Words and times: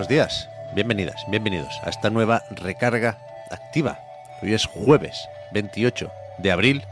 Buenos 0.00 0.08
días, 0.08 0.48
bienvenidas, 0.72 1.26
bienvenidos 1.28 1.78
a 1.84 1.90
esta 1.90 2.08
nueva 2.08 2.42
recarga 2.52 3.18
activa. 3.50 3.98
Hoy 4.40 4.54
es 4.54 4.64
jueves 4.64 5.28
28 5.52 6.10
de 6.38 6.50
abril 6.50 6.86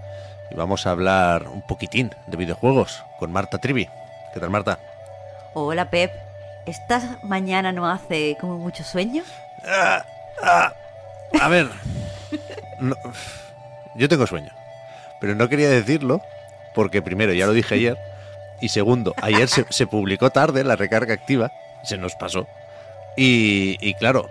y 0.51 0.55
vamos 0.57 0.87
a 0.87 0.91
hablar 0.91 1.49
un 1.49 1.63
poquitín 1.63 2.15
de 2.27 2.37
videojuegos 2.37 3.03
con 3.19 3.33
Marta 3.33 3.57
Trivi. 3.57 3.89
¿Qué 4.35 4.41
tal, 4.41 4.51
Marta? 4.51 4.79
Hola 5.55 5.89
Pep, 5.89 6.13
¿esta 6.67 7.01
mañana 7.23 7.73
no 7.73 7.89
hace 7.89 8.37
como 8.39 8.59
mucho 8.59 8.85
sueño? 8.85 9.23
Ah, 9.67 10.05
ah, 10.43 10.73
a 11.41 11.49
ver, 11.49 11.71
no- 12.79 12.95
yo 13.95 14.07
tengo 14.11 14.27
sueño, 14.27 14.51
pero 15.19 15.35
no 15.35 15.49
quería 15.49 15.71
decirlo 15.71 16.21
porque 16.75 17.01
primero, 17.01 17.33
ya 17.33 17.47
lo 17.47 17.55
dije 17.55 17.75
ayer, 17.75 17.97
y 18.61 18.69
segundo, 18.69 19.15
ayer 19.23 19.49
se, 19.49 19.65
se 19.71 19.87
publicó 19.87 20.29
tarde 20.29 20.63
la 20.63 20.77
recarga 20.77 21.15
activa, 21.15 21.51
se 21.85 21.97
nos 21.97 22.15
pasó, 22.15 22.47
y, 23.19 23.77
y 23.81 23.95
claro, 23.95 24.29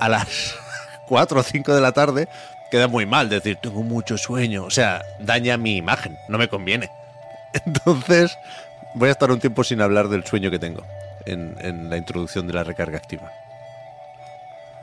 a 0.00 0.08
las 0.08 0.54
4 1.08 1.40
o 1.40 1.42
5 1.42 1.74
de 1.74 1.80
la 1.80 1.92
tarde 1.92 2.28
queda 2.70 2.86
muy 2.86 3.06
mal 3.06 3.28
decir, 3.28 3.56
tengo 3.56 3.82
mucho 3.82 4.18
sueño, 4.18 4.64
o 4.64 4.70
sea, 4.70 5.02
daña 5.18 5.56
mi 5.56 5.76
imagen, 5.76 6.18
no 6.28 6.36
me 6.38 6.48
conviene. 6.48 6.90
Entonces, 7.64 8.36
voy 8.94 9.08
a 9.08 9.12
estar 9.12 9.30
un 9.30 9.40
tiempo 9.40 9.64
sin 9.64 9.80
hablar 9.80 10.08
del 10.08 10.24
sueño 10.24 10.50
que 10.50 10.58
tengo 10.58 10.82
en, 11.24 11.56
en 11.60 11.88
la 11.90 11.96
introducción 11.96 12.46
de 12.46 12.52
la 12.52 12.64
recarga 12.64 12.98
activa. 12.98 13.32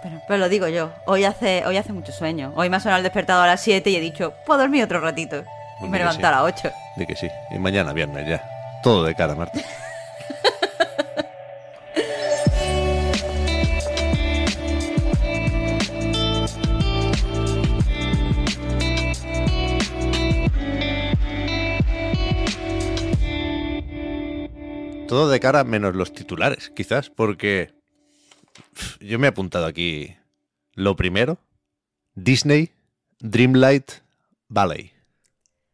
Pero, 0.01 0.21
pero 0.27 0.37
lo 0.39 0.49
digo 0.49 0.67
yo, 0.67 0.91
hoy 1.05 1.25
hace, 1.25 1.63
hoy 1.65 1.77
hace 1.77 1.91
mucho 1.93 2.11
sueño. 2.11 2.53
Hoy 2.55 2.69
me 2.69 2.77
ha 2.77 2.79
sonado 2.79 2.97
el 2.97 3.03
despertador 3.03 3.45
a 3.45 3.51
las 3.51 3.61
7 3.61 3.89
y 3.89 3.95
he 3.95 3.99
dicho, 3.99 4.33
puedo 4.45 4.59
dormir 4.59 4.83
otro 4.83 4.99
ratito. 4.99 5.37
Y 5.37 5.41
Pues 5.79 5.91
me 5.91 5.97
mira, 5.97 6.05
levanto 6.05 6.27
a 6.27 6.31
las 6.31 6.41
8. 6.41 6.71
De 6.97 7.07
que 7.07 7.15
sí. 7.15 7.27
Y 7.51 7.57
mañana 7.57 7.91
viernes 7.91 8.27
ya. 8.27 8.43
Todo 8.83 9.03
de 9.03 9.15
cara, 9.15 9.33
Marta. 9.35 9.59
Todo 25.15 25.29
de 25.29 25.39
cara 25.39 25.63
menos 25.63 25.95
los 25.95 26.11
titulares, 26.11 26.71
quizás, 26.75 27.09
porque 27.09 27.73
yo 28.99 29.17
me 29.17 29.27
he 29.27 29.29
apuntado 29.29 29.65
aquí 29.65 30.13
lo 30.73 30.97
primero, 30.97 31.37
Disney 32.15 32.73
Dreamlight 33.21 33.91
Valley. 34.49 34.91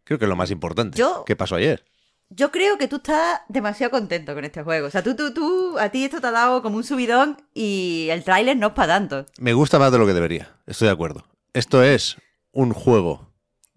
Creo 0.04 0.20
que 0.20 0.26
es 0.26 0.30
lo 0.30 0.36
más 0.36 0.52
importante. 0.52 0.96
Yo- 0.96 1.24
¿Qué 1.26 1.36
pasó 1.36 1.56
ayer? 1.56 1.84
Yo 2.30 2.52
creo 2.52 2.78
que 2.78 2.88
tú 2.88 2.98
estás 2.98 3.42
demasiado 3.50 3.90
contento 3.90 4.36
con 4.36 4.46
este 4.46 4.62
juego. 4.62 4.86
O 4.86 4.92
sea, 4.92 5.02
tú, 5.02 5.16
tú, 5.16 5.34
tú, 5.34 5.80
a 5.80 5.90
ti 5.90 6.04
esto 6.06 6.22
te 6.22 6.28
ha 6.28 6.32
dado 6.32 6.62
como 6.62 6.78
un 6.78 6.84
subidón 6.84 7.42
y 7.56 8.10
el 8.12 8.24
tráiler 8.24 8.56
no 8.58 8.68
es 8.68 8.74
para 8.74 8.94
tanto. 8.94 9.26
Me 9.40 9.54
gusta 9.54 9.80
más 9.80 9.92
de 9.92 9.98
lo 9.98 10.06
que 10.06 10.14
debería. 10.14 10.56
Estoy 10.68 10.86
de 10.86 10.94
acuerdo. 10.94 11.26
Esto 11.54 11.82
es 11.82 12.16
un 12.52 12.74
juego 12.74 13.28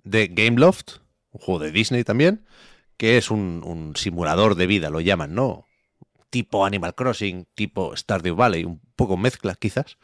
de 0.03 0.27
Gameloft, 0.27 0.97
un 1.31 1.41
juego 1.41 1.59
de 1.65 1.71
Disney 1.73 2.05
también, 2.05 2.45
que 2.97 3.19
es 3.19 3.31
un, 3.31 3.63
un 3.65 3.97
simulador 3.97 4.55
de 4.55 4.67
vida, 4.67 4.91
lo 4.91 5.01
llaman, 5.01 5.35
¿no? 5.35 5.67
Tipo 6.31 6.67
Animal 6.67 6.95
Crossing, 6.95 7.47
tipo 7.55 7.97
Stardew 7.97 8.37
Valley, 8.37 8.65
un 8.65 8.81
poco 8.97 9.17
mezcla 9.17 9.55
quizás, 9.57 9.99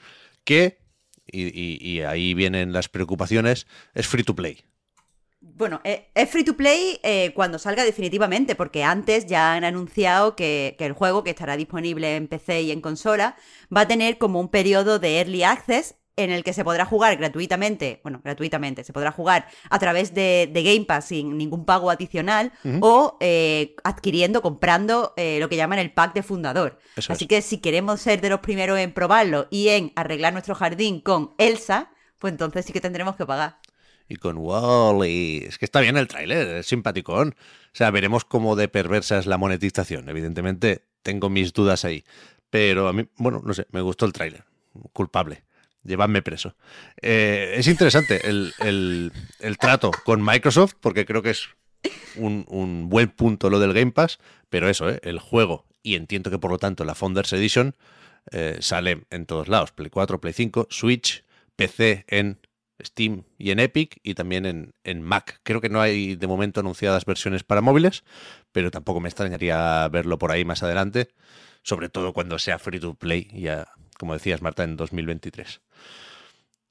que, 0.44 0.78
y, 1.26 1.48
y- 1.96 2.02
ahí 2.02 2.34
vienen 2.34 2.72
las 2.72 2.88
preocupaciones, 2.88 3.66
es 3.94 4.06
free 4.06 4.24
to 4.24 4.34
play. 4.36 4.64
Bueno, 5.42 5.80
eh, 5.84 6.10
es 6.14 6.28
free 6.28 6.44
to 6.44 6.56
play 6.56 7.00
eh, 7.02 7.32
cuando 7.34 7.58
salga 7.58 7.84
definitivamente, 7.84 8.54
porque 8.54 8.84
antes 8.84 9.26
ya 9.26 9.54
han 9.54 9.64
anunciado 9.64 10.36
que, 10.36 10.74
que 10.78 10.84
el 10.84 10.92
juego, 10.92 11.24
que 11.24 11.30
estará 11.30 11.56
disponible 11.56 12.16
en 12.16 12.28
PC 12.28 12.62
y 12.62 12.70
en 12.72 12.82
consola, 12.82 13.36
va 13.74 13.82
a 13.82 13.88
tener 13.88 14.18
como 14.18 14.38
un 14.38 14.48
periodo 14.50 14.98
de 14.98 15.18
early 15.18 15.42
access 15.42 15.94
en 16.16 16.30
el 16.30 16.44
que 16.44 16.52
se 16.52 16.64
podrá 16.64 16.84
jugar 16.84 17.16
gratuitamente, 17.16 18.00
bueno, 18.02 18.20
gratuitamente, 18.22 18.84
se 18.84 18.92
podrá 18.92 19.12
jugar 19.12 19.46
a 19.70 19.78
través 19.78 20.12
de, 20.12 20.50
de 20.52 20.62
Game 20.62 20.84
Pass 20.84 21.06
sin 21.06 21.38
ningún 21.38 21.64
pago 21.64 21.90
adicional 21.90 22.52
o 22.80 23.16
eh, 23.20 23.74
adquiriendo, 23.84 24.42
comprando 24.42 25.14
eh, 25.16 25.38
lo 25.40 25.48
que 25.48 25.56
llaman 25.56 25.78
el 25.78 25.92
pack 25.92 26.14
de 26.14 26.22
fundador. 26.22 26.78
Eso 26.96 27.12
Así 27.12 27.24
es. 27.24 27.28
que 27.28 27.42
si 27.42 27.58
queremos 27.58 28.00
ser 28.00 28.20
de 28.20 28.28
los 28.28 28.40
primeros 28.40 28.78
en 28.78 28.92
probarlo 28.92 29.46
y 29.50 29.68
en 29.68 29.92
arreglar 29.96 30.32
nuestro 30.32 30.54
jardín 30.54 31.00
con 31.00 31.34
Elsa, 31.38 31.90
pues 32.18 32.32
entonces 32.32 32.66
sí 32.66 32.72
que 32.72 32.80
tendremos 32.80 33.16
que 33.16 33.24
pagar. 33.26 33.58
Y 34.08 34.16
con 34.16 34.36
Wally. 34.38 35.44
Es 35.46 35.56
que 35.56 35.64
está 35.64 35.80
bien 35.80 35.96
el 35.96 36.08
tráiler, 36.08 36.48
es 36.56 36.66
simpaticón. 36.66 37.36
O 37.38 37.74
sea, 37.76 37.92
veremos 37.92 38.24
cómo 38.24 38.56
de 38.56 38.66
perversa 38.66 39.18
es 39.18 39.26
la 39.26 39.38
monetización. 39.38 40.08
Evidentemente, 40.08 40.84
tengo 41.02 41.30
mis 41.30 41.52
dudas 41.52 41.84
ahí. 41.84 42.04
Pero 42.50 42.88
a 42.88 42.92
mí, 42.92 43.08
bueno, 43.16 43.40
no 43.44 43.54
sé, 43.54 43.68
me 43.70 43.80
gustó 43.80 44.06
el 44.06 44.12
tráiler. 44.12 44.44
Culpable. 44.92 45.44
Llevadme 45.82 46.22
preso. 46.22 46.56
Eh, 47.00 47.54
es 47.56 47.66
interesante 47.66 48.28
el, 48.28 48.52
el- 48.60 49.12
el 49.40 49.58
trato 49.58 49.90
con 50.04 50.22
Microsoft, 50.24 50.74
porque 50.80 51.06
creo 51.06 51.22
que 51.22 51.30
es 51.30 51.48
un, 52.16 52.44
un 52.48 52.88
buen 52.88 53.08
punto 53.08 53.48
lo 53.50 53.58
del 53.60 53.72
Game 53.72 53.92
Pass, 53.92 54.18
pero 54.48 54.68
eso, 54.68 54.90
¿eh? 54.90 55.00
el 55.02 55.18
juego, 55.18 55.66
y 55.82 55.94
entiendo 55.94 56.30
que 56.30 56.38
por 56.38 56.50
lo 56.50 56.58
tanto 56.58 56.84
la 56.84 56.94
Founders 56.94 57.32
Edition 57.32 57.74
eh, 58.32 58.58
sale 58.60 59.04
en 59.10 59.24
todos 59.24 59.48
lados, 59.48 59.72
Play 59.72 59.88
4, 59.88 60.20
Play 60.20 60.34
5, 60.34 60.66
Switch, 60.70 61.24
PC 61.56 62.04
en 62.08 62.38
Steam 62.82 63.24
y 63.38 63.50
en 63.50 63.60
Epic 63.60 63.98
y 64.02 64.14
también 64.14 64.44
en, 64.46 64.72
en 64.84 65.02
Mac. 65.02 65.40
Creo 65.42 65.60
que 65.62 65.68
no 65.70 65.80
hay 65.80 66.16
de 66.16 66.26
momento 66.26 66.60
anunciadas 66.60 67.04
versiones 67.06 67.42
para 67.44 67.60
móviles, 67.62 68.04
pero 68.52 68.70
tampoco 68.70 69.00
me 69.00 69.08
extrañaría 69.08 69.88
verlo 69.88 70.18
por 70.18 70.30
ahí 70.30 70.44
más 70.44 70.62
adelante, 70.62 71.08
sobre 71.62 71.88
todo 71.88 72.12
cuando 72.12 72.38
sea 72.38 72.58
free 72.58 72.80
to 72.80 72.94
play, 72.94 73.28
ya 73.34 73.68
como 74.00 74.14
decías 74.14 74.40
Marta, 74.40 74.64
en 74.64 74.76
2023. 74.76 75.60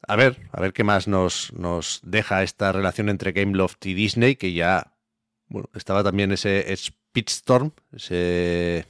A 0.07 0.15
ver, 0.15 0.49
a 0.51 0.59
ver 0.59 0.73
qué 0.73 0.83
más 0.83 1.07
nos, 1.07 1.53
nos 1.53 1.99
deja 2.03 2.41
esta 2.41 2.71
relación 2.71 3.07
entre 3.07 3.31
Gameloft 3.31 3.85
y 3.85 3.93
Disney, 3.93 4.35
que 4.35 4.53
ya 4.53 4.95
bueno, 5.47 5.69
estaba 5.75 6.03
también 6.03 6.31
ese 6.31 6.75
Speedstorm, 6.75 7.71
ese 7.93 8.87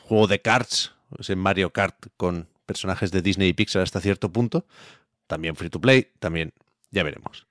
juego 0.00 0.26
de 0.26 0.40
cards, 0.40 0.92
ese 1.18 1.36
Mario 1.36 1.70
Kart 1.70 2.06
con 2.16 2.48
personajes 2.64 3.10
de 3.10 3.20
Disney 3.20 3.48
y 3.48 3.52
Pixar 3.52 3.82
hasta 3.82 4.00
cierto 4.00 4.32
punto. 4.32 4.66
También 5.26 5.54
free 5.54 5.68
to 5.68 5.80
play, 5.80 6.08
también 6.18 6.54
ya 6.90 7.02
veremos. 7.02 7.46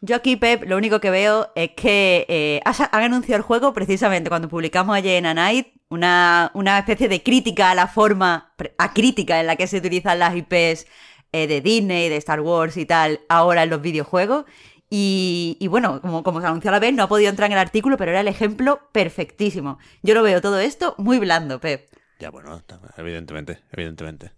Yo 0.00 0.16
aquí, 0.16 0.36
Pep, 0.36 0.64
lo 0.66 0.76
único 0.76 1.00
que 1.00 1.10
veo 1.10 1.50
es 1.54 1.70
que 1.76 2.26
eh, 2.28 2.60
han 2.64 3.02
anunciado 3.02 3.36
el 3.38 3.42
juego 3.42 3.72
precisamente 3.72 4.28
cuando 4.30 4.48
publicamos 4.48 4.94
ayer 4.94 5.16
en 5.16 5.26
A 5.26 5.34
Night 5.34 5.68
una, 5.88 6.50
una 6.54 6.78
especie 6.78 7.08
de 7.08 7.22
crítica 7.22 7.70
a 7.70 7.74
la 7.74 7.86
forma, 7.86 8.54
a 8.78 8.92
crítica 8.94 9.40
en 9.40 9.46
la 9.46 9.56
que 9.56 9.66
se 9.66 9.78
utilizan 9.78 10.18
las 10.18 10.34
IPs 10.36 10.86
eh, 11.32 11.46
de 11.46 11.60
Disney, 11.60 12.08
de 12.08 12.16
Star 12.16 12.40
Wars 12.40 12.76
y 12.76 12.86
tal, 12.86 13.20
ahora 13.28 13.62
en 13.62 13.70
los 13.70 13.82
videojuegos. 13.82 14.44
Y, 14.90 15.56
y 15.60 15.66
bueno, 15.66 16.00
como, 16.00 16.22
como 16.22 16.40
se 16.40 16.46
anunció 16.46 16.70
a 16.70 16.72
la 16.72 16.78
vez, 16.78 16.94
no 16.94 17.02
ha 17.02 17.08
podido 17.08 17.30
entrar 17.30 17.46
en 17.46 17.52
el 17.52 17.58
artículo, 17.58 17.96
pero 17.96 18.12
era 18.12 18.20
el 18.20 18.28
ejemplo 18.28 18.88
perfectísimo. 18.92 19.78
Yo 20.02 20.14
lo 20.14 20.22
veo 20.22 20.40
todo 20.40 20.60
esto 20.60 20.94
muy 20.98 21.18
blando, 21.18 21.60
Pep. 21.60 21.88
Ya 22.20 22.30
bueno, 22.30 22.62
evidentemente, 22.96 23.60
evidentemente. 23.72 24.30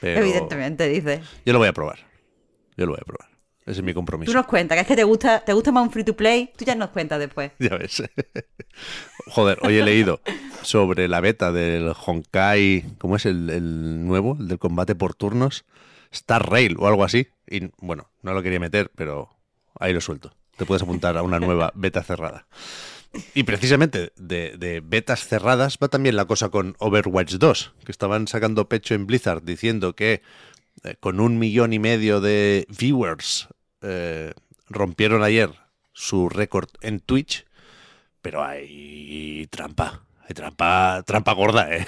Pero 0.00 0.20
Evidentemente, 0.20 0.88
dice. 0.88 1.22
Yo 1.44 1.52
lo 1.52 1.58
voy 1.58 1.68
a 1.68 1.72
probar. 1.72 1.98
Yo 2.76 2.86
lo 2.86 2.92
voy 2.92 3.00
a 3.00 3.04
probar. 3.04 3.28
Ese 3.62 3.80
es 3.80 3.82
mi 3.82 3.92
compromiso. 3.92 4.32
Tú 4.32 4.36
nos 4.36 4.46
cuentas, 4.46 4.76
que 4.76 4.80
es 4.82 4.86
que 4.86 4.96
te 4.96 5.04
gusta, 5.04 5.40
te 5.40 5.52
gusta 5.52 5.72
más 5.72 5.82
un 5.82 5.90
free 5.90 6.04
to 6.04 6.16
play, 6.16 6.52
tú 6.56 6.64
ya 6.64 6.74
nos 6.74 6.90
cuentas 6.90 7.18
después. 7.18 7.52
Ya 7.58 7.76
ves. 7.76 8.02
Joder, 9.26 9.58
hoy 9.62 9.76
he 9.76 9.82
leído 9.82 10.20
sobre 10.62 11.08
la 11.08 11.20
beta 11.20 11.52
del 11.52 11.92
Honkai, 12.06 12.84
¿cómo 12.98 13.16
es 13.16 13.26
el, 13.26 13.50
el 13.50 14.06
nuevo? 14.06 14.36
El 14.38 14.48
del 14.48 14.58
combate 14.58 14.94
por 14.94 15.14
turnos. 15.14 15.64
Star 16.10 16.48
Rail 16.50 16.76
o 16.78 16.86
algo 16.86 17.04
así. 17.04 17.28
Y 17.46 17.70
bueno, 17.78 18.10
no 18.22 18.34
lo 18.34 18.42
quería 18.42 18.60
meter, 18.60 18.90
pero 18.94 19.30
ahí 19.78 19.92
lo 19.92 20.00
suelto. 20.00 20.32
Te 20.56 20.66
puedes 20.66 20.82
apuntar 20.82 21.16
a 21.16 21.22
una 21.22 21.38
nueva 21.38 21.72
beta 21.76 22.02
cerrada. 22.02 22.46
Y 23.34 23.44
precisamente 23.44 24.12
de, 24.16 24.56
de 24.58 24.80
betas 24.80 25.26
cerradas 25.26 25.78
va 25.82 25.88
también 25.88 26.16
la 26.16 26.26
cosa 26.26 26.50
con 26.50 26.76
Overwatch 26.78 27.34
2, 27.34 27.74
que 27.84 27.92
estaban 27.92 28.28
sacando 28.28 28.68
pecho 28.68 28.94
en 28.94 29.06
Blizzard 29.06 29.42
diciendo 29.42 29.94
que 29.94 30.22
eh, 30.84 30.96
con 31.00 31.20
un 31.20 31.38
millón 31.38 31.72
y 31.72 31.78
medio 31.78 32.20
de 32.20 32.66
viewers 32.78 33.48
eh, 33.80 34.34
rompieron 34.68 35.22
ayer 35.22 35.50
su 35.92 36.28
récord 36.28 36.68
en 36.82 37.00
Twitch, 37.00 37.46
pero 38.20 38.44
hay 38.44 39.46
trampa. 39.50 40.02
Hay 40.28 40.34
trampa, 40.34 41.02
trampa 41.06 41.32
gorda, 41.32 41.74
¿eh? 41.74 41.86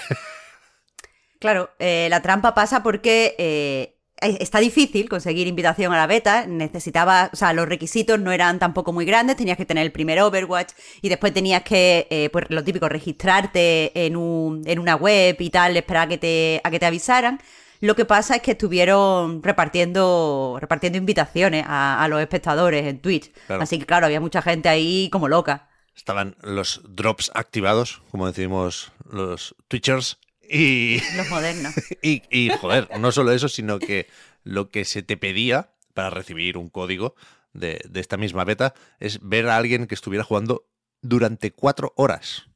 Claro, 1.39 1.69
eh, 1.77 2.07
la 2.09 2.21
trampa 2.23 2.55
pasa 2.55 2.81
porque 2.81 3.35
eh, 3.37 3.95
está 4.19 4.59
difícil 4.59 5.07
conseguir 5.09 5.45
invitación 5.45 5.93
a 5.93 5.97
la 5.97 6.07
beta. 6.07 6.47
Necesitaba, 6.47 7.29
o 7.31 7.35
sea, 7.35 7.53
los 7.53 7.69
requisitos 7.69 8.19
no 8.19 8.31
eran 8.31 8.57
tampoco 8.57 8.93
muy 8.93 9.05
grandes. 9.05 9.37
Tenías 9.37 9.57
que 9.57 9.65
tener 9.65 9.85
el 9.85 9.91
primer 9.91 10.19
Overwatch 10.19 10.73
y 11.03 11.09
después 11.09 11.33
tenías 11.33 11.61
que, 11.61 12.07
eh, 12.09 12.29
pues 12.31 12.45
lo 12.49 12.63
típico, 12.63 12.89
registrarte 12.89 13.91
en, 14.05 14.15
un, 14.15 14.63
en 14.65 14.79
una 14.79 14.95
web 14.95 15.35
y 15.39 15.49
tal, 15.51 15.77
esperar 15.77 16.07
a 16.07 16.09
que 16.09 16.17
te, 16.17 16.61
a 16.63 16.71
que 16.71 16.79
te 16.79 16.85
avisaran. 16.87 17.39
Lo 17.79 17.95
que 17.95 18.05
pasa 18.05 18.35
es 18.35 18.41
que 18.41 18.51
estuvieron 18.51 19.41
repartiendo, 19.43 20.57
repartiendo 20.59 20.97
invitaciones 20.97 21.65
a, 21.67 22.03
a 22.03 22.07
los 22.07 22.21
espectadores 22.21 22.85
en 22.85 22.99
Twitch. 23.01 23.31
Claro. 23.47 23.61
Así 23.61 23.77
que, 23.77 23.85
claro, 23.85 24.07
había 24.07 24.19
mucha 24.19 24.41
gente 24.41 24.67
ahí 24.67 25.09
como 25.11 25.27
loca. 25.27 25.67
Estaban 26.01 26.35
los 26.41 26.81
drops 26.89 27.29
activados, 27.35 28.01
como 28.09 28.25
decimos 28.25 28.91
los 29.07 29.53
Twitchers, 29.67 30.17
y, 30.49 30.99
Los 31.15 31.29
modernos. 31.29 31.75
y, 32.01 32.23
y, 32.31 32.49
joder, 32.49 32.89
no 32.99 33.11
solo 33.11 33.33
eso, 33.33 33.47
sino 33.47 33.77
que 33.77 34.07
lo 34.43 34.71
que 34.71 34.83
se 34.83 35.03
te 35.03 35.15
pedía 35.15 35.75
para 35.93 36.09
recibir 36.09 36.57
un 36.57 36.69
código 36.69 37.13
de, 37.53 37.81
de 37.87 37.99
esta 37.99 38.17
misma 38.17 38.45
beta 38.45 38.73
es 38.99 39.19
ver 39.21 39.47
a 39.47 39.57
alguien 39.57 39.85
que 39.85 39.93
estuviera 39.93 40.23
jugando 40.23 40.67
durante 41.03 41.51
cuatro 41.51 41.93
horas. 41.95 42.47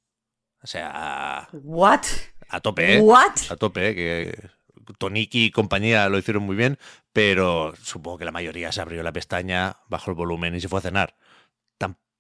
O 0.63 0.65
sea, 0.65 1.47
¿What? 1.51 2.05
a 2.49 2.61
tope, 2.61 2.95
¿eh? 2.95 2.99
¿What? 2.99 3.51
A 3.51 3.57
tope, 3.57 3.89
¿eh? 3.89 3.95
que 3.95 4.49
Toniki 4.97 5.45
y 5.45 5.51
compañía 5.51 6.09
lo 6.09 6.17
hicieron 6.17 6.41
muy 6.41 6.55
bien, 6.55 6.79
pero 7.13 7.75
supongo 7.79 8.17
que 8.17 8.25
la 8.25 8.31
mayoría 8.31 8.71
se 8.71 8.81
abrió 8.81 9.03
la 9.03 9.13
pestaña, 9.13 9.77
bajó 9.87 10.09
el 10.09 10.17
volumen 10.17 10.55
y 10.55 10.61
se 10.61 10.67
fue 10.67 10.79
a 10.79 10.81
cenar. 10.81 11.15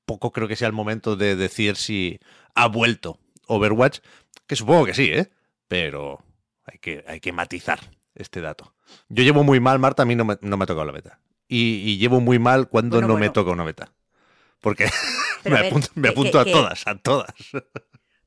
Tampoco 0.07 0.31
creo 0.31 0.47
que 0.47 0.55
sea 0.55 0.67
el 0.67 0.73
momento 0.73 1.15
de 1.15 1.35
decir 1.35 1.77
si 1.77 2.19
ha 2.53 2.67
vuelto 2.67 3.19
Overwatch, 3.47 3.99
que 4.45 4.55
supongo 4.55 4.85
que 4.85 4.93
sí, 4.93 5.05
¿eh? 5.11 5.31
Pero 5.67 6.23
hay 6.63 6.77
que, 6.77 7.03
hay 7.07 7.19
que 7.19 7.31
matizar 7.31 7.79
este 8.13 8.39
dato. 8.39 8.75
Yo 9.09 9.23
llevo 9.23 9.43
muy 9.43 9.59
mal, 9.59 9.79
Marta, 9.79 10.03
a 10.03 10.05
mí 10.05 10.15
no 10.15 10.23
me, 10.23 10.37
no 10.41 10.57
me 10.57 10.63
ha 10.63 10.67
tocado 10.67 10.85
la 10.85 10.91
beta. 10.91 11.19
Y, 11.47 11.77
y 11.89 11.97
llevo 11.97 12.21
muy 12.21 12.37
mal 12.37 12.69
cuando 12.69 12.97
Bueno, 12.97 13.07
no 13.15 13.19
me 13.19 13.31
toca 13.31 13.49
una 13.49 13.63
beta. 13.63 13.93
Porque 14.59 14.85
me 15.43 15.49
ver, 15.51 15.65
apunto, 15.65 15.87
me 15.95 16.03
que- 16.03 16.09
apunto 16.09 16.43
que- 16.43 16.51
a 16.51 16.53
todas, 16.53 16.85
a 16.85 16.95
todas. 16.99 17.33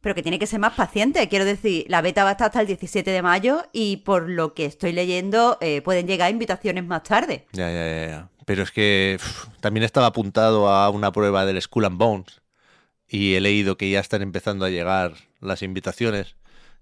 Pero 0.01 0.15
que 0.17 0.23
tiene 0.23 0.41
que 0.41 0.47
ser 0.49 0.59
más 0.59 0.75
paciente. 0.75 1.29
Quiero 1.29 1.45
decir, 1.45 1.85
la 1.89 2.03
beta 2.03 2.25
va 2.25 2.31
a 2.31 2.33
estar 2.33 2.47
hasta 2.49 2.61
el 2.61 2.67
17 2.67 3.09
de 3.09 3.23
mayo 3.23 3.63
y 3.73 3.99
por 3.99 4.29
lo 4.29 4.53
que 4.53 4.65
estoy 4.65 4.93
leyendo 4.93 5.59
eh, 5.61 5.81
pueden 5.83 6.09
llegar 6.09 6.31
invitaciones 6.33 6.85
más 6.85 7.05
tarde. 7.05 7.47
Ya, 7.53 7.71
ya, 7.71 7.87
ya, 7.87 8.07
ya. 8.09 8.31
Pero 8.49 8.63
es 8.63 8.71
que 8.71 9.21
también 9.61 9.85
estaba 9.85 10.07
apuntado 10.07 10.71
a 10.71 10.89
una 10.89 11.13
prueba 11.13 11.45
del 11.45 11.61
Skull 11.61 11.85
and 11.85 11.99
Bones 11.99 12.41
y 13.07 13.35
he 13.35 13.43
leído 13.43 13.77
que 13.77 13.91
ya 13.91 14.01
están 14.01 14.23
empezando 14.23 14.65
a 14.65 14.71
llegar 14.71 15.13
las 15.41 15.63
invitaciones 15.63 16.35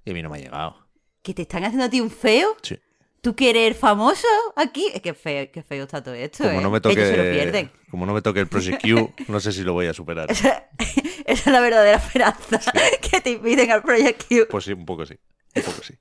y 0.04 0.12
a 0.12 0.14
mí 0.14 0.22
no 0.22 0.30
me 0.30 0.38
ha 0.38 0.40
llegado. 0.42 0.76
¿Que 1.22 1.34
te 1.34 1.42
están 1.42 1.64
haciendo 1.64 1.86
a 1.86 1.90
ti 1.90 2.00
un 2.00 2.12
feo? 2.12 2.56
Sí. 2.62 2.78
¿Tú 3.20 3.34
quieres 3.34 3.64
ser 3.64 3.74
famoso 3.74 4.28
aquí? 4.54 4.92
Es 4.94 5.02
que 5.02 5.12
feo, 5.12 5.50
qué 5.50 5.64
feo 5.64 5.82
está 5.82 6.04
todo 6.04 6.14
esto, 6.14 6.44
Como 6.44 6.60
¿eh? 6.60 6.62
no 6.62 6.70
me 6.70 6.78
Ellos 6.78 6.94
se 6.94 7.16
lo 7.16 7.16
toque, 7.16 7.30
pierden. 7.32 7.72
como 7.90 8.06
no 8.06 8.14
me 8.14 8.22
toque 8.22 8.38
el 8.38 8.46
Project 8.46 8.82
Q, 8.82 9.14
no 9.26 9.40
sé 9.40 9.50
si 9.50 9.62
lo 9.64 9.72
voy 9.72 9.86
a 9.86 9.92
superar. 9.92 10.30
Esa 10.30 10.68
es 11.26 11.46
la 11.46 11.58
verdadera 11.60 11.96
esperanza 11.96 12.60
que 13.10 13.20
te 13.20 13.30
inviten 13.30 13.72
al 13.72 13.82
Project 13.82 14.22
Q. 14.28 14.46
Pues 14.48 14.62
sí, 14.62 14.72
un 14.72 14.86
poco 14.86 15.04
sí. 15.04 15.18
Un 15.56 15.62
poco 15.62 15.82
sí. 15.82 15.94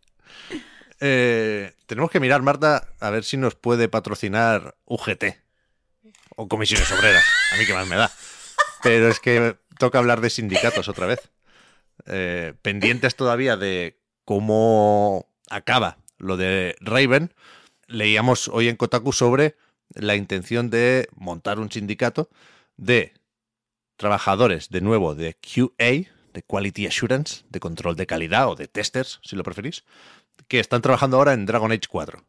Eh, 1.00 1.74
tenemos 1.88 2.12
que 2.12 2.20
mirar, 2.20 2.44
Marta, 2.44 2.88
a 3.00 3.10
ver 3.10 3.24
si 3.24 3.38
nos 3.38 3.56
puede 3.56 3.90
patrocinar 3.90 4.76
UGT 4.86 5.45
o 6.36 6.48
comisiones 6.48 6.92
obreras. 6.92 7.24
A 7.54 7.57
mí 7.57 7.66
que 7.66 7.74
más 7.74 7.88
me 7.88 7.96
da. 7.96 8.12
Pero 8.84 9.10
es 9.10 9.19
que 9.19 9.57
toca 9.78 10.00
hablar 10.00 10.22
de 10.22 10.30
sindicatos 10.30 10.88
otra 10.88 11.07
vez. 11.07 11.31
Eh, 12.07 12.54
pendientes 12.62 13.16
todavía 13.16 13.57
de 13.57 14.00
cómo 14.25 15.30
acaba 15.50 15.98
lo 16.18 16.38
de 16.38 16.75
Raven. 16.80 17.34
Leíamos 17.88 18.48
hoy 18.48 18.68
en 18.68 18.75
Kotaku 18.75 19.13
sobre 19.13 19.56
la 19.94 20.16
intención 20.16 20.69
de 20.69 21.07
montar 21.16 21.60
un 21.60 21.72
sindicato 21.72 22.30
de 22.78 23.13
trabajadores, 23.98 24.69
de 24.69 24.81
nuevo, 24.81 25.16
de 25.16 25.36
QA, 25.36 26.12
de 26.34 26.44
Quality 26.46 26.88
Assurance, 26.88 27.46
de 27.50 27.60
control 27.60 27.96
de 27.96 28.08
calidad 28.08 28.50
o 28.50 28.56
de 28.56 28.68
testers, 28.68 29.19
si 29.24 29.36
lo 29.36 29.44
preferís, 29.44 29.86
que 30.48 30.60
están 30.60 30.81
trabajando 30.81 31.18
ahora 31.18 31.34
en 31.34 31.46
Dragon 31.46 31.72
Age 31.72 31.88
4. 31.90 32.25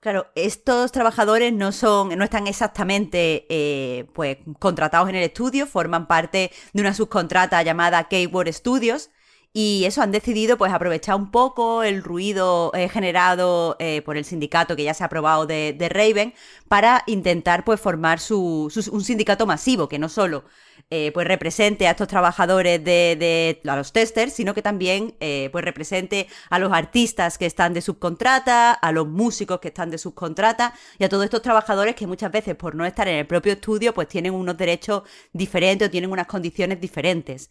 Claro, 0.00 0.28
estos 0.34 0.92
trabajadores 0.92 1.52
no 1.52 1.72
son, 1.72 2.16
no 2.16 2.24
están 2.24 2.46
exactamente 2.46 3.46
eh, 3.50 4.06
pues 4.14 4.38
contratados 4.58 5.10
en 5.10 5.14
el 5.16 5.24
estudio, 5.24 5.66
forman 5.66 6.06
parte 6.06 6.50
de 6.72 6.80
una 6.80 6.94
subcontrata 6.94 7.62
llamada 7.62 8.04
Keyword 8.08 8.50
Studios. 8.52 9.10
Y 9.52 9.84
eso 9.84 10.00
han 10.00 10.12
decidido 10.12 10.56
pues 10.56 10.72
aprovechar 10.72 11.16
un 11.16 11.30
poco 11.32 11.82
el 11.82 12.02
ruido 12.04 12.70
eh, 12.74 12.88
generado 12.88 13.76
eh, 13.80 14.00
por 14.02 14.16
el 14.16 14.24
sindicato 14.24 14.76
que 14.76 14.84
ya 14.84 14.94
se 14.94 15.02
ha 15.02 15.06
aprobado 15.06 15.44
de, 15.44 15.74
de 15.76 15.88
Raven 15.88 16.34
para 16.68 17.02
intentar 17.06 17.64
pues 17.64 17.80
formar 17.80 18.20
su, 18.20 18.68
su- 18.72 18.92
un 18.94 19.02
sindicato 19.02 19.46
masivo 19.46 19.88
que 19.88 19.98
no 19.98 20.08
solo 20.08 20.44
eh, 20.90 21.12
pues 21.12 21.26
represente 21.26 21.86
a 21.86 21.92
estos 21.92 22.08
trabajadores 22.08 22.82
de, 22.84 23.16
de- 23.18 23.70
a 23.70 23.76
los 23.76 23.92
testers, 23.92 24.32
sino 24.32 24.54
que 24.54 24.62
también 24.62 25.14
eh, 25.20 25.48
pues 25.52 25.64
represente 25.64 26.26
a 26.50 26.58
los 26.58 26.72
artistas 26.72 27.38
que 27.38 27.46
están 27.46 27.72
de 27.74 27.80
subcontrata, 27.80 28.72
a 28.72 28.92
los 28.92 29.06
músicos 29.06 29.60
que 29.60 29.68
están 29.68 29.90
de 29.90 29.98
subcontrata 29.98 30.74
y 30.98 31.04
a 31.04 31.08
todos 31.08 31.24
estos 31.24 31.42
trabajadores 31.42 31.94
que 31.94 32.06
muchas 32.06 32.32
veces 32.32 32.56
por 32.56 32.74
no 32.74 32.84
estar 32.84 33.06
en 33.08 33.16
el 33.16 33.26
propio 33.26 33.52
estudio 33.52 33.94
pues 33.94 34.08
tienen 34.08 34.34
unos 34.34 34.56
derechos 34.56 35.02
diferentes 35.32 35.88
o 35.88 35.90
tienen 35.90 36.10
unas 36.10 36.26
condiciones 36.26 36.80
diferentes. 36.80 37.50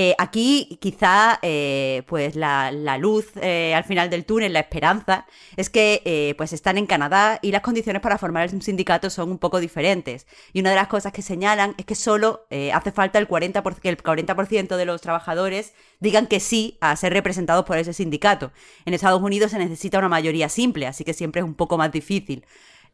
Eh, 0.00 0.14
aquí 0.16 0.78
quizá 0.80 1.40
eh, 1.42 2.04
pues 2.06 2.36
la, 2.36 2.70
la 2.70 2.98
luz 2.98 3.32
eh, 3.42 3.74
al 3.74 3.82
final 3.82 4.08
del 4.08 4.24
túnel, 4.24 4.52
la 4.52 4.60
esperanza, 4.60 5.26
es 5.56 5.70
que 5.70 6.34
pues 6.38 6.52
están 6.52 6.78
en 6.78 6.86
Canadá 6.86 7.40
y 7.42 7.50
las 7.50 7.62
condiciones 7.62 8.00
para 8.00 8.16
formar 8.16 8.48
un 8.54 8.62
sindicato 8.62 9.10
son 9.10 9.28
un 9.28 9.38
poco 9.38 9.58
diferentes. 9.58 10.28
Y 10.52 10.60
una 10.60 10.70
de 10.70 10.76
las 10.76 10.86
cosas 10.86 11.12
que 11.12 11.20
señalan 11.20 11.74
es 11.78 11.84
que 11.84 11.96
solo 11.96 12.46
hace 12.72 12.92
falta 12.92 13.18
el 13.18 13.26
40%, 13.26 13.80
que 13.80 13.88
el 13.88 13.96
40% 13.96 14.76
de 14.76 14.84
los 14.84 15.00
trabajadores 15.00 15.74
digan 15.98 16.28
que 16.28 16.38
sí 16.38 16.78
a 16.80 16.94
ser 16.94 17.12
representados 17.12 17.64
por 17.64 17.76
ese 17.76 17.92
sindicato. 17.92 18.52
En 18.84 18.94
Estados 18.94 19.20
Unidos 19.20 19.50
se 19.50 19.58
necesita 19.58 19.98
una 19.98 20.08
mayoría 20.08 20.48
simple, 20.48 20.86
así 20.86 21.02
que 21.02 21.12
siempre 21.12 21.40
es 21.40 21.44
un 21.44 21.54
poco 21.54 21.76
más 21.76 21.90
difícil. 21.90 22.44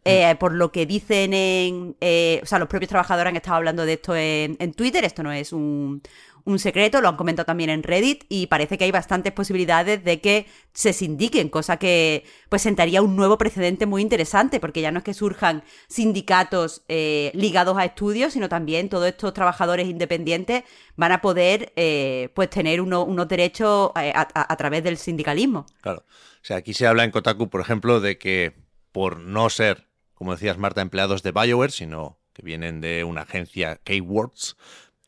Eh, 0.06 0.36
por 0.38 0.52
lo 0.52 0.70
que 0.70 0.84
dicen 0.84 1.32
en. 1.32 1.96
eh, 2.00 2.40
o 2.42 2.46
sea, 2.46 2.58
los 2.58 2.68
propios 2.68 2.90
trabajadores 2.90 3.30
han 3.30 3.36
estado 3.36 3.56
hablando 3.56 3.86
de 3.86 3.94
esto 3.94 4.14
en, 4.14 4.56
en 4.60 4.74
Twitter. 4.74 5.02
Esto 5.04 5.22
no 5.22 5.32
es 5.32 5.52
un, 5.52 6.02
un 6.46 6.58
secreto, 6.58 7.00
lo 7.00 7.08
han 7.08 7.16
comentado 7.16 7.46
también 7.46 7.70
en 7.70 7.82
Reddit. 7.82 8.24
Y 8.28 8.46
parece 8.48 8.76
que 8.78 8.84
hay 8.84 8.90
bastantes 8.90 9.32
posibilidades 9.32 10.04
de 10.04 10.20
que 10.20 10.46
se 10.72 10.92
sindiquen, 10.92 11.48
cosa 11.48 11.78
que 11.78 12.24
pues 12.48 12.62
sentaría 12.62 13.00
un 13.02 13.16
nuevo 13.16 13.38
precedente 13.38 13.86
muy 13.86 14.02
interesante, 14.02 14.60
porque 14.60 14.80
ya 14.82 14.92
no 14.92 14.98
es 14.98 15.04
que 15.04 15.14
surjan 15.14 15.62
sindicatos 15.88 16.84
eh, 16.88 17.30
ligados 17.34 17.78
a 17.78 17.84
estudios, 17.84 18.32
sino 18.34 18.48
también 18.48 18.88
todos 18.88 19.06
estos 19.08 19.32
trabajadores 19.32 19.88
independientes 19.88 20.64
van 20.96 21.12
a 21.12 21.20
poder 21.22 21.72
eh, 21.76 22.28
pues 22.34 22.50
tener 22.50 22.80
uno- 22.80 23.04
unos 23.04 23.26
derechos 23.28 23.90
eh, 23.96 24.12
a- 24.14 24.56
través 24.56 24.84
del 24.84 24.98
sindicalismo. 24.98 25.66
Claro. 25.80 26.04
O 26.08 26.44
sea, 26.46 26.58
aquí 26.58 26.74
se 26.74 26.86
habla 26.86 27.04
en 27.04 27.10
Kotaku, 27.10 27.48
por 27.48 27.60
ejemplo, 27.62 28.00
de 28.00 28.18
que 28.18 28.52
por 28.92 29.18
no 29.18 29.48
ser, 29.50 29.88
como 30.14 30.32
decías 30.32 30.58
Marta, 30.58 30.82
empleados 30.82 31.22
de 31.22 31.32
BioWare, 31.32 31.72
sino 31.72 32.18
que 32.32 32.42
vienen 32.42 32.80
de 32.80 33.04
una 33.04 33.22
agencia 33.22 33.76
Keywords, 33.82 34.56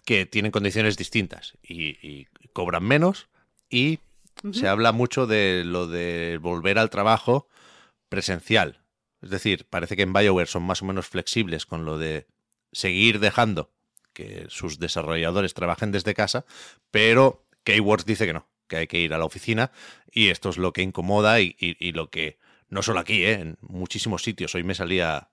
que 0.06 0.24
tienen 0.24 0.52
condiciones 0.52 0.96
distintas 0.96 1.58
y, 1.62 1.98
y 2.00 2.26
cobran 2.54 2.84
menos. 2.84 3.28
Y 3.68 3.98
se 4.52 4.68
habla 4.68 4.92
mucho 4.92 5.26
de 5.26 5.62
lo 5.64 5.86
de 5.88 6.38
volver 6.40 6.78
al 6.78 6.88
trabajo 6.90 7.48
presencial. 8.08 8.80
Es 9.20 9.30
decir, 9.30 9.66
parece 9.68 9.96
que 9.96 10.02
en 10.02 10.12
BioWare 10.12 10.46
son 10.48 10.62
más 10.62 10.82
o 10.82 10.84
menos 10.84 11.06
flexibles 11.06 11.66
con 11.66 11.84
lo 11.84 11.98
de 11.98 12.26
seguir 12.72 13.18
dejando 13.18 13.72
que 14.12 14.46
sus 14.48 14.78
desarrolladores 14.78 15.54
trabajen 15.54 15.90
desde 15.92 16.14
casa, 16.14 16.44
pero 16.90 17.44
Keywords 17.64 18.06
dice 18.06 18.26
que 18.26 18.32
no, 18.32 18.46
que 18.68 18.76
hay 18.76 18.86
que 18.86 19.00
ir 19.00 19.12
a 19.12 19.18
la 19.18 19.24
oficina 19.24 19.72
y 20.10 20.28
esto 20.28 20.48
es 20.50 20.58
lo 20.58 20.72
que 20.72 20.82
incomoda 20.82 21.40
y, 21.40 21.56
y- 21.58 21.76
y 21.80 21.92
lo 21.92 22.08
que, 22.10 22.38
no 22.68 22.82
solo 22.82 23.00
aquí, 23.00 23.24
¿eh? 23.24 23.32
en 23.32 23.58
muchísimos 23.60 24.22
sitios. 24.22 24.54
Hoy 24.54 24.62
me 24.62 24.74
salía 24.74 25.30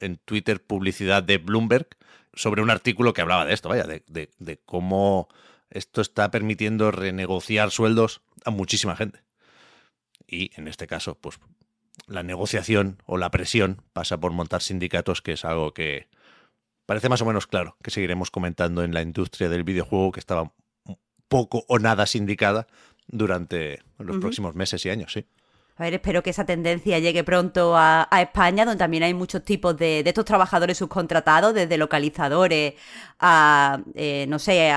en 0.00 0.18
Twitter 0.18 0.62
publicidad 0.62 1.22
de 1.22 1.38
Bloomberg 1.38 1.88
sobre 2.34 2.62
un 2.62 2.70
artículo 2.70 3.12
que 3.12 3.20
hablaba 3.20 3.44
de 3.44 3.52
esto, 3.54 3.68
vaya, 3.68 3.84
de, 3.84 4.02
de- 4.08 4.30
de 4.38 4.58
cómo 4.58 5.28
esto 5.70 6.00
está 6.00 6.30
permitiendo 6.30 6.90
renegociar 6.90 7.70
sueldos 7.70 8.22
a 8.44 8.50
muchísima 8.50 8.96
gente. 8.96 9.22
Y 10.26 10.50
en 10.58 10.68
este 10.68 10.86
caso, 10.86 11.14
pues 11.16 11.38
la 12.06 12.22
negociación 12.22 13.02
o 13.06 13.16
la 13.18 13.30
presión 13.30 13.82
pasa 13.92 14.18
por 14.18 14.32
montar 14.32 14.62
sindicatos, 14.62 15.22
que 15.22 15.32
es 15.32 15.44
algo 15.44 15.72
que 15.74 16.08
parece 16.86 17.08
más 17.08 17.22
o 17.22 17.26
menos 17.26 17.46
claro, 17.46 17.76
que 17.82 17.90
seguiremos 17.90 18.30
comentando 18.30 18.82
en 18.82 18.92
la 18.94 19.02
industria 19.02 19.48
del 19.48 19.64
videojuego 19.64 20.12
que 20.12 20.20
estaba 20.20 20.52
poco 21.28 21.64
o 21.68 21.78
nada 21.78 22.06
sindicada 22.06 22.66
durante 23.06 23.82
los 23.98 24.16
próximos 24.20 24.54
meses 24.54 24.84
y 24.86 24.90
años, 24.90 25.12
sí. 25.12 25.26
A 25.82 25.86
ver, 25.86 25.94
espero 25.94 26.22
que 26.22 26.30
esa 26.30 26.44
tendencia 26.44 27.00
llegue 27.00 27.24
pronto 27.24 27.76
a, 27.76 28.06
España, 28.20 28.64
donde 28.64 28.78
también 28.78 29.02
hay 29.02 29.14
muchos 29.14 29.44
tipos 29.44 29.76
de, 29.76 30.04
estos 30.06 30.24
trabajadores 30.24 30.78
subcontratados, 30.78 31.54
desde 31.54 31.76
localizadores 31.76 32.74
a, 33.18 33.80
eh, 33.96 34.26
no 34.28 34.38
sé, 34.38 34.72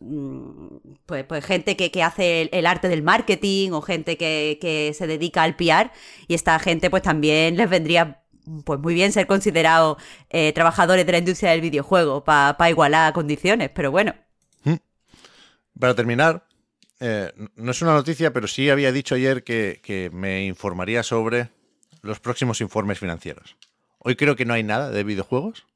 mm, 0.00 0.66
pues, 1.06 1.24
pues, 1.24 1.42
gente 1.42 1.74
que, 1.74 2.02
hace 2.02 2.50
el, 2.52 2.66
arte 2.66 2.88
del 2.88 3.02
marketing 3.02 3.70
o 3.70 3.80
gente 3.80 4.18
que, 4.18 4.92
se 4.94 5.06
dedica 5.06 5.42
al 5.42 5.56
PR. 5.56 5.90
Y 6.28 6.34
esta 6.34 6.58
gente 6.58 6.90
pues 6.90 7.02
también 7.02 7.56
les 7.56 7.70
vendría 7.70 8.20
pues 8.64 8.78
muy 8.78 8.92
bien 8.92 9.10
ser 9.10 9.26
considerados 9.26 9.96
eh, 10.28 10.52
trabajadores 10.52 11.06
de 11.06 11.12
la 11.12 11.18
industria 11.18 11.52
del 11.52 11.62
videojuego 11.62 12.24
para 12.24 12.68
igualar 12.68 13.14
condiciones, 13.14 13.70
pero 13.74 13.90
bueno. 13.90 14.14
Hmm. 14.64 14.76
Para 15.80 15.94
terminar, 15.94 16.44
eh, 17.04 17.32
no 17.56 17.72
es 17.72 17.82
una 17.82 17.94
noticia, 17.94 18.32
pero 18.32 18.46
sí 18.46 18.70
había 18.70 18.92
dicho 18.92 19.16
ayer 19.16 19.42
que, 19.42 20.10
me 20.12 20.44
informaría 20.44 21.02
sobre 21.02 21.50
los 22.00 22.20
próximos 22.20 22.60
informes 22.60 23.00
financieros. 23.00 23.56
Hoy 23.98 24.14
creo 24.14 24.36
que 24.36 24.44
no 24.44 24.54
hay 24.54 24.62
nada 24.62 24.90
de 24.90 25.02
videojuegos. 25.02 25.66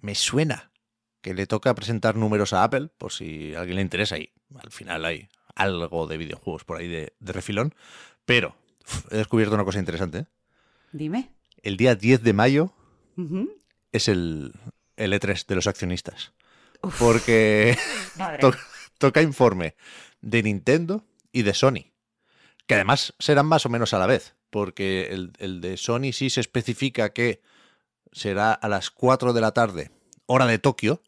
Me 0.00 0.14
suena 0.14 0.70
que 1.20 1.34
le 1.34 1.48
toca 1.48 1.74
presentar 1.74 2.14
números 2.14 2.52
a 2.52 2.62
Apple, 2.62 2.90
por 2.96 3.10
si 3.12 3.56
a 3.56 3.60
alguien 3.60 3.76
le 3.76 3.82
interesa, 3.82 4.18
y 4.18 4.30
al 4.56 4.70
final 4.70 5.04
hay 5.04 5.28
algo 5.56 6.06
de 6.06 6.16
videojuegos 6.16 6.62
por 6.62 6.78
ahí 6.78 6.86
de, 6.86 7.12
refilón. 7.18 7.74
Pero 8.24 8.54
he 9.10 9.16
descubierto 9.16 9.56
una 9.56 9.64
cosa 9.64 9.80
interesante. 9.80 10.18
¿eh? 10.18 10.26
Dime. 10.92 11.32
El 11.64 11.76
día 11.76 11.96
10 11.96 12.22
de 12.22 12.32
mayo 12.34 12.72
es 13.90 14.06
el, 14.06 14.52
el, 14.96 15.12
E3 15.12 15.44
de 15.44 15.54
los 15.56 15.66
accionistas. 15.66 16.32
Porque 17.00 17.76
toca 18.98 19.22
informe 19.22 19.74
de 20.22 20.42
Nintendo 20.42 21.04
y 21.32 21.42
de 21.42 21.54
Sony. 21.54 21.92
Que 22.66 22.74
además 22.74 23.14
serán 23.18 23.46
más 23.46 23.66
o 23.66 23.68
menos 23.68 23.92
a 23.92 23.98
la 23.98 24.06
vez, 24.06 24.34
porque 24.50 25.08
el, 25.10 25.60
de 25.60 25.76
Sony 25.76 26.12
sí 26.12 26.30
se 26.30 26.40
especifica 26.40 27.12
que 27.12 27.42
será 28.12 28.52
a 28.52 28.68
las 28.68 28.90
4 28.90 29.32
de 29.32 29.40
la 29.40 29.52
tarde, 29.52 29.90
hora 30.26 30.46
de 30.46 30.58
Tokio, 30.58 31.02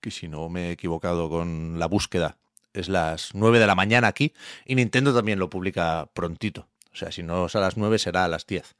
que 0.00 0.10
si 0.10 0.28
no 0.28 0.48
me 0.48 0.68
he 0.68 0.72
equivocado 0.72 1.30
con 1.30 1.78
la 1.78 1.86
búsqueda, 1.86 2.38
es 2.72 2.88
las 2.88 3.34
9 3.34 3.58
de 3.58 3.66
la 3.66 3.74
mañana 3.74 4.08
aquí, 4.08 4.34
y 4.66 4.74
Nintendo 4.74 5.14
también 5.14 5.38
lo 5.38 5.50
publica 5.50 6.10
prontito. 6.12 6.68
O 6.92 6.96
sea, 6.96 7.12
si 7.12 7.22
no 7.22 7.46
es 7.46 7.56
a 7.56 7.60
las 7.60 7.76
9 7.76 7.98
será 7.98 8.24
a 8.24 8.28
las 8.28 8.46
10. 8.46 8.76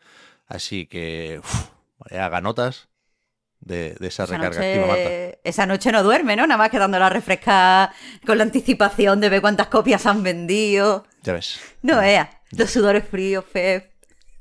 Así 0.47 0.87
que, 0.87 1.41
haga 2.11 2.41
notas 2.41 2.90
de, 3.61 3.97
esa, 4.01 4.27
recarga 4.27 4.61
activa, 4.61 4.97
Esa 5.45 5.67
noche 5.67 5.93
no 5.93 6.03
duerme, 6.03 6.37
¿no? 6.37 6.47
Nada 6.47 6.59
más 6.59 6.71
quedando 6.71 6.99
la 6.99 7.09
refresca 7.09 7.93
con 8.27 8.39
la 8.39 8.45
anticipación 8.45 9.21
de 9.21 9.29
ver 9.29 9.41
cuántas 9.41 9.69
copias 9.69 10.07
han 10.07 10.23
vendido. 10.23 11.07
Ya 11.23 11.35
ves. 11.35 11.61
No 11.83 11.99
vea, 11.99 12.41
los 12.51 12.71
sudores 12.71 13.05
fríos, 13.09 13.45
Feb. 13.45 13.91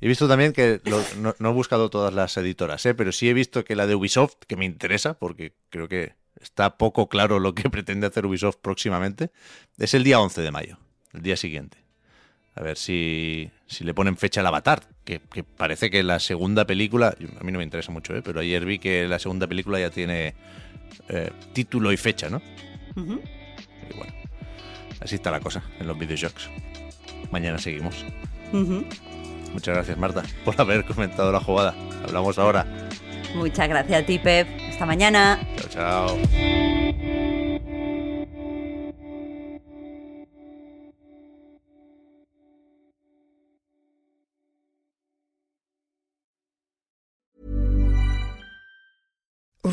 He 0.01 0.07
visto 0.07 0.27
también 0.29 0.53
que 0.53 0.81
no, 1.17 1.49
he 1.49 1.53
buscado 1.53 1.89
todas 1.89 2.13
las 2.13 2.37
editoras, 2.37 2.85
¿eh? 2.85 2.93
pero 2.93 3.11
sí 3.11 3.29
he 3.29 3.33
visto 3.33 3.65
que 3.65 3.75
la 3.75 3.85
de 3.85 3.95
Ubisoft, 3.95 4.35
que 4.47 4.55
me 4.55 4.63
interesa, 4.63 5.15
porque 5.15 5.53
creo 5.69 5.89
que 5.89 6.13
está 6.39 6.77
poco 6.77 7.09
claro 7.09 7.39
lo 7.39 7.53
que 7.53 7.63
pretende 7.69 8.07
hacer 8.07 8.25
Ubisoft 8.25 8.57
próximamente, 8.61 9.31
es 9.77 9.93
el 9.93 10.05
día 10.05 10.21
11 10.21 10.41
de 10.41 10.51
mayo, 10.51 10.77
el 11.13 11.21
día 11.21 11.35
siguiente. 11.35 11.88
A 12.59 12.63
ver 12.63 12.77
si, 12.77 13.49
si 13.67 13.85
le 13.85 13.93
ponen 13.93 14.17
fecha 14.17 14.41
al 14.41 14.47
avatar, 14.47 14.81
que, 15.05 15.21
parece 15.43 15.89
que 15.89 16.03
la 16.03 16.19
segunda 16.19 16.65
película, 16.65 17.15
a 17.39 17.43
mí 17.43 17.53
no 17.53 17.59
me 17.59 17.63
interesa 17.63 17.91
mucho, 17.91 18.13
¿eh? 18.13 18.21
pero 18.21 18.41
ayer 18.41 18.65
vi 18.65 18.79
que 18.79 19.07
la 19.07 19.17
segunda 19.17 19.47
película 19.47 19.79
ya 19.79 19.89
tiene 19.89 20.35
eh, 21.07 21.31
título 21.53 21.93
y 21.93 21.97
fecha, 21.97 22.29
¿no? 22.29 22.41
Y 22.97 23.97
bueno, 23.97 24.13
así 24.99 25.15
está 25.15 25.31
la 25.31 25.39
cosa 25.39 25.63
en 25.79 25.87
los 25.87 25.97
videojuegos. 25.97 26.49
Mañana 27.31 27.59
seguimos. 27.59 28.05
Muchas 28.51 29.75
gracias, 29.75 29.97
Marta, 29.97 30.23
por 30.43 30.59
haber 30.59 30.83
comentado 30.83 31.31
la 31.31 31.39
jugada. 31.39 31.73
Hablamos 32.03 32.37
ahora. 32.37 32.65
Muchas 33.35 33.69
gracias 33.69 34.03
a 34.03 34.05
ti, 34.05 34.19
Pep. 34.19 34.47
Hasta 34.69 34.85
mañana. 34.85 35.39
Chao, 35.71 36.17
chao. 36.17 37.08